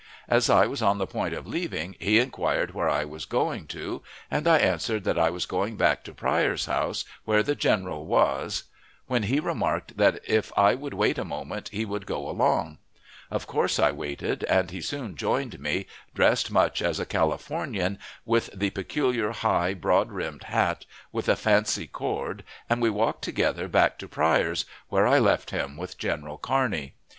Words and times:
As 0.27 0.49
I 0.49 0.65
was 0.65 0.81
on 0.81 0.97
the 0.97 1.05
point 1.05 1.35
of 1.35 1.45
leaving, 1.45 1.95
he 1.99 2.17
inquired 2.17 2.73
where 2.73 2.89
I 2.89 3.05
was 3.05 3.25
going 3.25 3.67
to, 3.67 4.01
and 4.31 4.47
I 4.47 4.57
answered 4.57 5.03
that 5.03 5.19
I 5.19 5.29
was 5.29 5.45
going 5.45 5.77
back 5.77 6.03
to 6.05 6.11
Pryor's 6.11 6.65
house, 6.65 7.05
where 7.23 7.43
the 7.43 7.53
general 7.53 8.07
was, 8.07 8.63
when 9.05 9.21
he 9.21 9.39
remarked 9.39 9.97
that 9.97 10.19
if 10.27 10.51
I 10.57 10.73
would 10.73 10.95
wait 10.95 11.19
a 11.19 11.23
moment 11.23 11.69
he 11.69 11.85
would 11.85 12.07
go 12.07 12.27
along. 12.27 12.79
Of 13.29 13.45
course 13.45 13.77
I 13.77 13.91
waited, 13.91 14.43
and 14.45 14.71
he 14.71 14.81
soon 14.81 15.15
joined 15.15 15.59
me, 15.59 15.85
dressed 16.15 16.49
much 16.49 16.81
as 16.81 16.99
a 16.99 17.05
Californian, 17.05 17.99
with 18.25 18.49
the 18.55 18.71
peculiar 18.71 19.31
high, 19.33 19.75
broad 19.75 20.07
brimmed 20.07 20.45
hat, 20.45 20.83
with 21.11 21.29
a 21.29 21.35
fancy 21.35 21.85
cord, 21.85 22.43
and 22.67 22.81
we 22.81 22.89
walked 22.89 23.21
together 23.23 23.67
back 23.67 23.99
to 23.99 24.07
Pryor's, 24.07 24.65
where 24.89 25.05
I 25.05 25.19
left 25.19 25.51
him 25.51 25.77
with 25.77 25.99
General 25.99 26.39
Kearney. 26.39 26.95